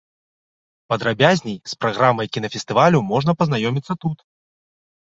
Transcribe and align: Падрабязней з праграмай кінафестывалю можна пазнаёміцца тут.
Падрабязней 0.93 1.57
з 1.75 1.79
праграмай 1.83 2.27
кінафестывалю 2.39 3.05
можна 3.13 3.31
пазнаёміцца 3.45 3.93
тут. 4.07 4.17